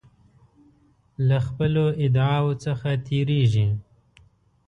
[1.27, 3.67] له خپلو ادعاوو څخه تیریږي.